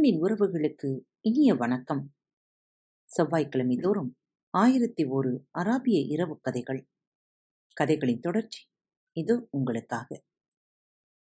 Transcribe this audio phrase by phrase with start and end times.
[0.00, 2.14] அன்பின் உறவுகளுக்கு இனிய வணக்கம்.
[3.08, 4.16] செவ்வாய்க்கிழமை தோறும்
[4.50, 6.88] ஆயிரத்தி ஒரு அராபிய இரவு கதைகள்
[7.76, 8.62] கதைகளின் தொடர்ச்சி
[9.16, 10.08] இது உங்களுக்காக.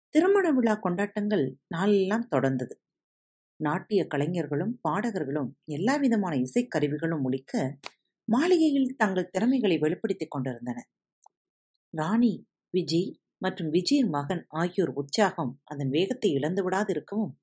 [0.08, 2.74] திருமண விழா கொண்டாட்டங்கள் நாளெல்லாம் தொடர்ந்தது.
[3.56, 7.78] நாட்டிய கலைஞர்களும் பாடகர்களும் எல்லா விதமான இசைக்கருவிகளும் ஒழிக்க
[8.28, 10.90] மாளிகையில் தங்கள் திறமைகளை வெளிப்படுத்திக் கொண்டிருந்தனர்.
[11.90, 17.34] ராணி விஜய் மற்றும் விஜயின் மகன் ஆகியோர் உற்சாகம் அதன் வேகத்தை இழந்து விடாதிருக்கவும்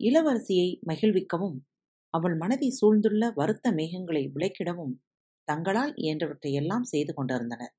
[0.00, 1.56] இளவரசியை மகிழ்விக்கவும்
[2.14, 4.94] அவள் மனதை சூழ்ந்துள்ள வருத்த மேகங்களை விளக்கிடவும்
[5.48, 7.74] தங்களால் இயன்றவற்றையெல்லாம் செய்து கொண்டிருந்தனர்.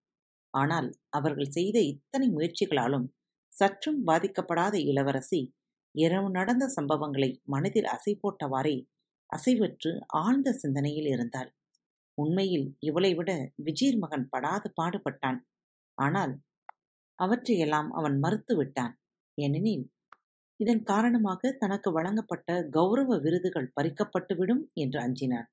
[0.54, 3.08] ஆனால் அவர்கள் செய்த இத்தனை முயற்சிகளாலும்
[3.54, 5.42] சற்றும் பாதிக்கப்படாத இளவரசி
[5.96, 8.78] இரவு நடந்த சம்பவங்களை மனதில் அசை போட்டவாறே
[9.30, 11.50] அசைவற்று ஆழ்ந்த சிந்தனையில் இருந்தாள்.
[12.18, 13.32] உண்மையில் இவளை விட
[13.66, 15.40] விஜீர் மகன் படாது பாடுபட்டான்.
[15.98, 16.34] ஆனால்
[17.20, 18.94] அவற்றையெல்லாம் அவன் மறுத்து விட்டான்.
[19.38, 19.86] ஏனெனில்
[20.60, 25.48] இதன் காரணமாக தனக்கு வழங்கப்பட்ட கௌரவ விருதுகள் பறிக்கப்பட்டுவிடும் என்று அஞ்சினான்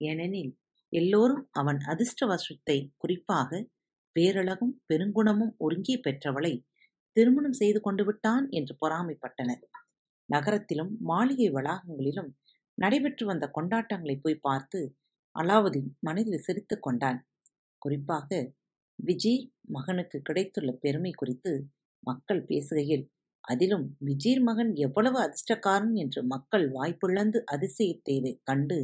[0.00, 0.52] ஏனெனில்
[0.92, 3.50] எல்லோரும் அவன் அதிர்ஷ்டவசத்தை குறிப்பாக
[4.16, 6.52] பேரழகும் பெருங்குணமும் ஒருங்கே பெற்றவளை
[7.16, 9.62] திருமணம் செய்து கொண்டு விட்டான் என்று பொறாமைப்பட்டனர்.
[10.28, 12.30] நகரத்திலும் மாளிகை வளாகங்களிலும்
[12.78, 14.80] நடைபெற்று வந்த கொண்டாட்டங்களை போய் பார்த்து
[15.36, 17.18] அலாவுதீன் மனதில் சிரித்துக் கொண்டான்.
[17.82, 18.30] குறிப்பாக
[18.98, 21.52] விஜய் மகனுக்கு கிடைத்துள்ள பெருமை குறித்து
[22.02, 23.04] மக்கள் பேசுகையில்
[23.46, 28.78] அதிலும் விஜீர் மகன் எவ்வளவு அதிர்ஷ்டக்காரன் என்று மக்கள் வாய்ப்பிழந்து அதிசயித்ததைக் கண்டு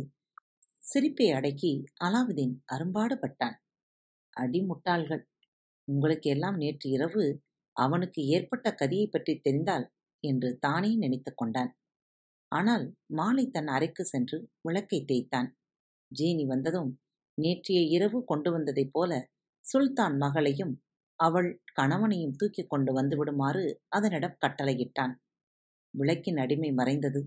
[0.82, 1.72] சிரிப்பை அடக்கி
[2.04, 3.56] அலாவுதீன் அரும்பாடுபட்டான்.
[4.36, 5.22] அடிமுட்டாள்கள்
[5.88, 7.24] உங்களுக்கு எல்லாம் நேற்று இரவு
[7.76, 9.86] அவனுக்கு ஏற்பட்ட கதியை பற்றி தெரிந்தால்
[10.24, 11.72] என்று தானே நினைத்துக் கொண்டான்.
[12.52, 15.48] ஆனால் மாலை தன் அறைக்கு சென்று விளக்கை தேய்த்தான்.
[16.10, 16.90] ஜீனி வந்ததும்
[17.38, 19.12] நேற்றைய இரவு கொண்டு வந்ததைப் போல
[19.64, 20.74] சுல்தான் மகளையும்
[21.26, 25.14] அவள் கணவனையும் தூக்கிக் கொண்டு வந்து விடுமாறு அதனிடம் கட்டளையிட்டான்.
[25.94, 27.20] விளக்கின் அடிமை மறைந்தது.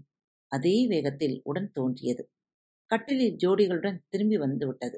[0.52, 2.24] அதே வேகத்தில் உடன் தோன்றியது.
[2.92, 4.98] கட்டிலில் ஜோடிகளுடன் திரும்பி வந்து விட்டது.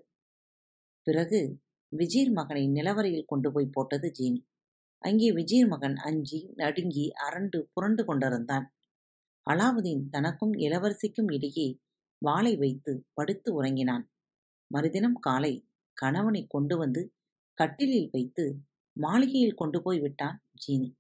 [1.08, 1.40] பிறகு
[1.92, 4.42] விஜீர் மகனை நிலவரையில் கொண்டு போய் போட்டது ஜீனி.
[5.04, 8.66] அங்கே விஜீர் மகன் அஞ்சி நடுங்கி அரண்டு புரண்டு கொண்டிருந்தான்.
[9.48, 11.68] அலாவுதீன் தனக்கும் இளவரசிக்கும் இடையே
[12.22, 14.06] வாளை வைத்து படுத்து உறங்கினான்.
[14.72, 15.54] மறுதினம் காலை
[15.98, 17.02] கணவனை கொண்டு வந்து
[17.58, 18.46] கட்டிலில் வைத்து
[18.98, 20.94] மாளிகையில் கொண்டு போய் விட்டான் ஜீனி.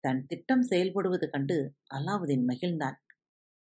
[0.00, 2.96] தன் திட்டம் செயல்படுவது கண்டு அலாவுதீன் மகிழ்ந்தான்.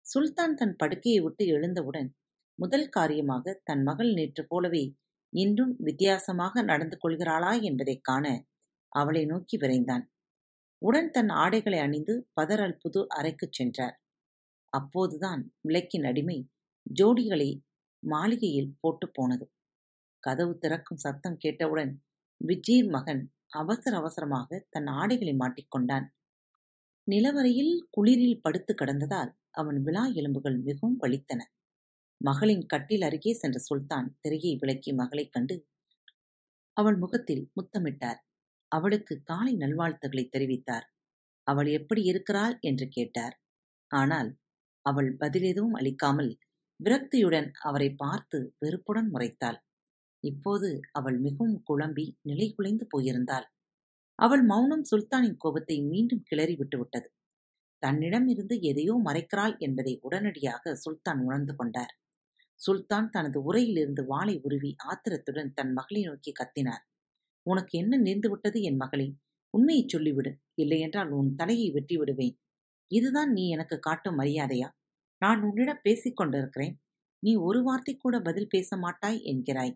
[0.00, 2.16] சுல்தான் தன் படுக்கையை விட்டு எழுந்தவுடன்
[2.54, 4.96] முதல் காரியமாக தன் மகள் நேற்று போலவே
[5.36, 8.46] இன்றும் வித்தியாசமாக நடந்து கொள்கிறாளா என்பதைக் காண
[8.88, 10.04] அவளை நோக்கி விரைந்தான்.
[10.78, 14.02] உடன் தன் ஆடைகளை அணிந்து பதறல் புது அறைக்குச் சென்றார்.
[14.68, 16.48] அப்போதுதான் விளக்கின் அடிமை
[17.00, 17.60] ஜோடிகளை
[18.06, 19.52] மாளிகையில் போட்டு போனது.
[20.18, 22.02] கதவு திறக்கும் சத்தம் கேட்டவுடன்
[22.44, 26.06] விஜீர் மகன் அவசர அவசரமாக தன் ஆடைகளை மாட்டிக்கொண்டான்
[27.06, 31.40] நிலவரையில் குளிரில் படுத்து கிடந்ததால் அவன் விழா எலும்புகள் மிகவும் வலித்தன.
[32.20, 35.56] மகளின் கட்டில் அருகே சென்ற சுல்தான் திரையை விளக்கி மகளைக் கண்டு
[36.76, 38.20] அவள் முகத்தில் முத்தமிட்டார்.
[38.72, 40.86] அவளுக்கு காலை நல்வாழ்த்துக்களை தெரிவித்தார்.
[41.46, 42.58] அவள் எப்படி இருக்கிறாள்?
[42.60, 43.36] என்று கேட்டார்.
[43.90, 44.30] ஆனால்
[44.86, 46.32] அவள் பதில் எதுவும் அளிக்காமல்
[46.80, 49.58] விரக்தியுடன் அவரை பார்த்து வெறுப்புடன் முறைத்தாள்.
[50.24, 53.46] இப்போது அவள் மிகவும் குழம்பி நிலை குலைந்து போயிருந்தாள்.
[54.18, 57.08] அவள் மௌனம் சுல்தானின் கோபத்தை மீண்டும் கிளறி விட்டுவிட்டது.
[57.82, 61.92] தன்னிடமிருந்து எதையோ மறைக்கிறாள் என்பதை உடனடியாக சுல்தான் உணர்ந்து கொண்டார்.
[62.60, 66.82] சுல்தான் தனது உரையிலிருந்து வாளை உருவி ஆத்திரத்துடன் தன் மகளை நோக்கி கத்தினார்.
[67.46, 69.08] உனக்கு என்ன நேர்ந்துவிட்டது என் மகளே?
[69.54, 70.32] உண்மையை சொல்லிவிடு.
[70.54, 72.36] இல்லையென்றால் உன் தலையை வெட்டி விடுவேன்.
[72.90, 74.68] இதுதான் நீ எனக்கு காட்டும் மரியாதையா?
[75.22, 76.74] நான் உன்னிடம் பேசிக் கொண்டிருக்கிறேன்
[77.22, 79.74] நீ ஒரு வார்த்தை கூட பதில் பேச மாட்டாய் என்கிறாய்.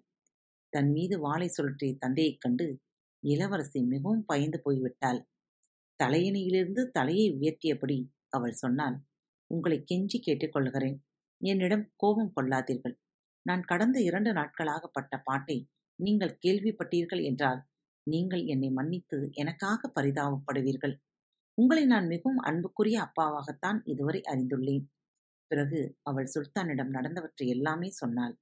[0.73, 2.67] தன் மீது வாளை சுழற்றிய தந்தையைக் கண்டு
[3.23, 5.21] இளவரசி மிகவும் பயந்து போய்விட்டாள்.
[6.01, 8.97] தலையணியிலிருந்து தலையை உயர்த்தியபடி அவள் சொன்னாள்
[9.51, 10.97] உங்களை கெஞ்சி கேட்டுக்கொள்கிறேன்
[11.41, 12.97] என்னிடம் கோபம் கொள்ளாதீர்கள்.
[13.47, 15.57] நான் கடந்த இரண்டு நாட்களாக பட்ட பாட்டை
[15.99, 17.61] நீங்கள் கேள்விப்பட்டீர்கள் என்றால்
[18.07, 20.95] நீங்கள் என்னை மன்னித்து எனக்காக பரிதாபப்படுவீர்கள்.
[21.59, 24.85] உங்களை நான் மிகவும் அன்புக்குரிய அப்பாவாகத்தான் இதுவரை அறிந்துள்ளேன்.
[25.51, 28.35] பிறகு அவள் சுல்தானிடம் நடந்தவற்றை எல்லாமே சொன்னாள்.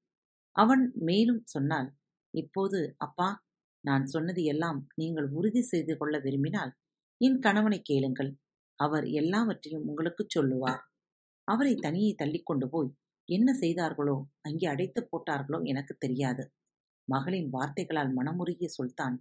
[0.56, 1.88] அவன் மேலும் சொன்னால்
[2.34, 3.28] இப்போது அப்பா
[3.84, 6.72] நான் சொன்னது எல்லாம் நீங்கள் உறுதி செய்து கொள்ள விரும்பினால்
[7.20, 8.30] என் கணவனை கேளுங்கள்.
[8.80, 10.82] அவர் எல்லாவற்றையும் உங்களுக்குச் சொல்லுவார்.
[11.48, 12.90] அவரை தனியே தள்ளிக்கொண்டு போய்
[13.28, 16.44] என்ன செய்தார்களோ அங்கே அடைத்து போட்டார்களோ எனக்கு தெரியாது
[17.08, 19.16] மகளின் வார்த்தைகளால் மனமுருகிய சுல்தான்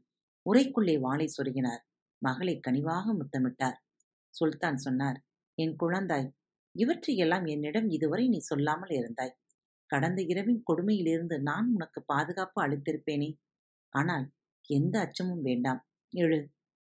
[0.46, 1.82] உரைக்குள்ளே வாளை சொருகினார்.
[2.22, 3.78] மகளை கனிவாக முத்தமிட்டார்.
[4.34, 5.20] சுல்தான் சொன்னார்
[5.58, 6.28] என் குழந்தாய்
[6.76, 9.34] இவற்றையெல்லாம் என்னிடம் இதுவரை நீ சொல்லாமல் இருந்தாய்.
[9.90, 13.30] கடந்த இரவின் கொடுமையிலிருந்து நான் உனக்கு பாதுகாப்பு அளித்திருப்பேனே?
[13.96, 14.26] ஆனால்
[14.70, 15.82] எந்த அச்சமும் வேண்டாம்.
[16.14, 16.40] எழு.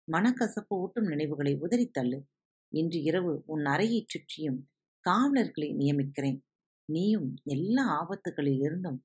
[0.08, 2.18] மனக்கசப்பு ஊட்டும் நினைவுகளை உதறித்தள்ளு.
[2.72, 4.60] இன்று இரவு உன் அறையைச் சுற்றியும்
[5.04, 6.38] காவலர்களை நியமிக்கிறேன்.
[6.88, 9.00] நீயும் எல்லா ஆபத்துகளிலிருந்தும்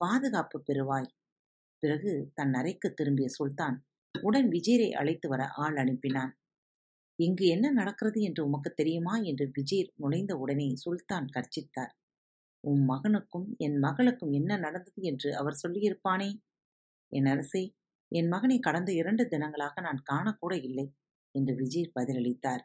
[0.00, 1.10] பாதுகாப்பு பெறுவாய்.
[1.82, 3.76] பிறகு தன் அறைக்கு திரும்பிய சுல்தான்
[4.14, 6.32] உடன் விஜயரை அழைத்து வர ஆள் அனுப்பினான்.
[7.18, 9.16] இங்கு என்ன நடக்கிறது என்று உமக்கு தெரியுமா?
[9.22, 11.92] என்று விஜீர் நுழைந்த உடனே சுல்தான் கர்ச்சித்தார்
[12.64, 16.30] உம் மகனுக்கும் என் மகளுக்கும் என்ன நடந்தது என்று அவர் சொல்லியிருப்பானே?
[17.12, 17.64] என் அரசே
[18.12, 20.86] என் மகனை கடந்த இரண்டு தினங்களாக நான் காணக்கூட இல்லை
[21.34, 22.62] என்று விஜய் பதிலளித்தார்.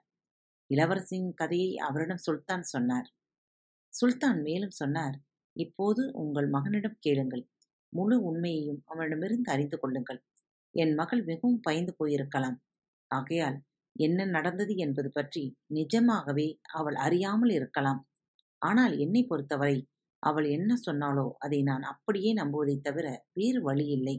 [0.70, 3.08] இளவரசியின் கதையை அவரிடம் சுல்தான் சொன்னார்.
[3.94, 5.16] சுல்தான் மேலும் சொன்னார்
[5.56, 7.44] இப்போது உங்கள் மகனிடம் கேளுங்கள்.
[7.94, 10.20] முழு உண்மையையும் அவனிடமிருந்து அறிந்து கொள்ளுங்கள்.
[10.76, 12.58] என் மகள் மிகவும் பயந்து போயிருக்கலாம்.
[13.12, 13.58] ஆகையால்
[13.96, 15.44] என்ன நடந்தது என்பது பற்றி
[15.74, 18.02] நிஜமாகவே அவள் அறியாமல் இருக்கலாம்.
[18.62, 19.78] ஆனால் என்னை பொறுத்தவரை
[20.24, 24.16] அவள் என்ன சொன்னாலோ அதை நான் அப்படியே நம்புவதைத் தவிர வேறு வழியில்லை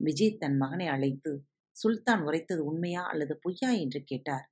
[0.00, 1.32] விஜய் தன் மகனை அழைத்து
[1.76, 3.70] சுல்தான் உரைத்தது உண்மையா அல்லது பொய்யா?
[3.76, 4.46] என்று கேட்டார்.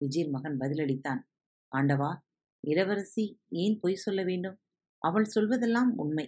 [0.00, 1.20] விஜய் மகன் பதிலளித்தான்
[1.72, 2.10] ஆண்டவா
[2.64, 3.24] இளவரசி
[3.56, 4.56] ஏன் பொய் சொல்ல வேண்டும்?
[5.02, 6.26] அவள் சொல்வதெல்லாம் உண்மை.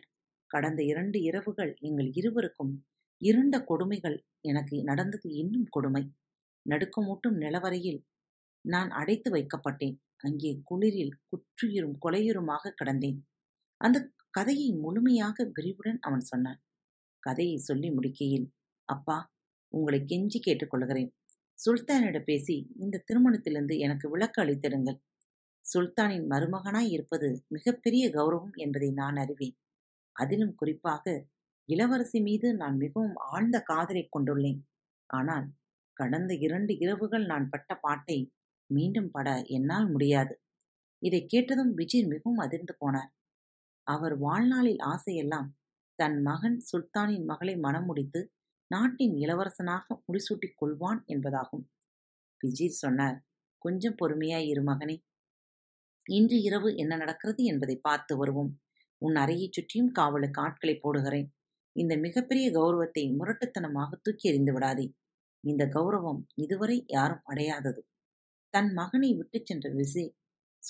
[0.51, 2.75] கடந்த இரண்டு இரவுகள் எங்கள் இருவருக்கும்
[3.23, 6.05] இருண்ட கொடுமைகள் எனக்கு நடந்தது இன்னும் கொடுமை.
[6.67, 8.01] நடுக்கமூட்டும் நிலவரையில்
[8.65, 9.97] நான் அடைத்து வைக்கப்பட்டேன்.
[10.25, 13.19] அங்கே குளிரில் குற்றுயிரும் கொலையுருமாக கிடந்தேன்.
[13.81, 13.99] அந்த
[14.31, 16.61] கதையை முழுமையாக விரிவுடன் அவன் சொன்னான்.
[17.23, 18.47] கதையை சொல்லி முடிக்கையில்
[18.89, 19.17] அப்பா
[19.73, 21.11] உங்களை கெஞ்சி கேட்டுக்கொள்கிறேன்.
[21.59, 24.99] சுல்தானிடம் பேசி இந்த திருமணத்திலிருந்து எனக்கு விளக்கு அளித்திடுங்கள்.
[25.65, 29.57] சுல்தானின் மருமகனாய் இருப்பது மிகப்பெரிய கௌரவம் என்பதை நான் அறிவேன்.
[30.17, 31.15] அதிலும் குறிப்பாக
[31.69, 34.61] இளவரசி மீது நான் மிகவும் ஆழ்ந்த காதலை கொண்டுள்ளேன்.
[35.11, 35.47] ஆனால்
[35.97, 38.19] கடந்த இரண்டு இரவுகள் நான் பட்ட பாட்டை
[38.67, 40.35] மீண்டும் பட என்னால் முடியாது.
[41.03, 43.11] இதை கேட்டதும் விஜய் மிகவும் அதிர்ந்து போனார்.
[43.87, 45.49] அவர் வாழ்நாளில் ஆசையெல்லாம்
[45.99, 48.21] தன் மகன் சுல்தானின் மகளை மனம் முடித்து
[48.71, 51.65] நாட்டின் இளவரசனாக முடிசூட்டிக் கொள்வான் என்பதாகும்.
[52.41, 53.19] விஜய் சொன்னார்
[53.59, 54.97] கொஞ்சம் பொறுமையாய் இரு மகனே.
[56.07, 58.61] இன்று இரவு என்ன நடக்கிறது என்பதை பார்த்து வருவோம்.
[59.03, 61.29] உன் அறையைச் சுற்றியும் காவலுக்கு ஆட்களை போடுகிறேன்.
[61.77, 64.87] இந்த மிகப்பெரிய கௌரவத்தை முரட்டுத்தனமாக தூக்கி எறிந்து விடாதே.
[65.41, 67.81] இந்த கௌரவம் இதுவரை யாரும் அடையாதது.
[68.57, 70.17] தன் மகனை விட்டுச் சென்ற விசே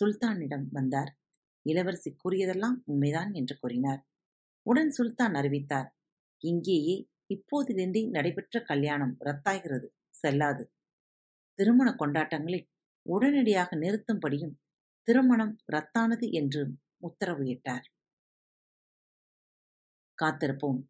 [0.00, 1.18] சுல்தானிடம் வந்தார்.
[1.62, 4.06] இளவரசி கூறியதெல்லாம் உண்மைதான் என்று கூறினார்.
[4.62, 5.96] உடன் சுல்தான் அறிவித்தார்.
[6.38, 10.72] இங்கேயே இப்போதிலிருந்தே நடைபெற்ற கல்யாணம் ரத்தாகிறது செல்லாது.
[11.54, 12.68] திருமண கொண்டாட்டங்களை
[13.02, 14.54] உடனடியாக நிறுத்தும்படியும்
[15.02, 17.86] திருமணம் ரத்தானது என்று உத்தரவு இட்டார்
[20.22, 20.80] காத்திருப்போம்.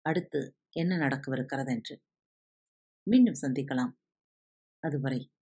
[0.00, 2.02] அடுத்து என்ன நடக்கவிருக்கிறது என்று
[3.02, 3.92] மீண்டும் சந்திக்கலாம்.
[4.78, 5.33] அதுவரை